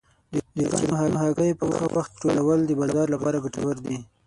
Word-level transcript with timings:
د 0.55 0.61
چرګانو 0.71 1.17
هګۍ 1.23 1.51
په 1.59 1.65
ښه 1.75 1.87
وخت 1.97 2.11
ټولول 2.23 2.59
د 2.65 2.71
بازار 2.81 3.07
لپاره 3.15 3.41
ګټور 3.45 3.75
دي. 3.87 3.97